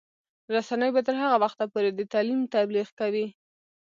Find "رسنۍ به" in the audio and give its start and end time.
0.55-1.01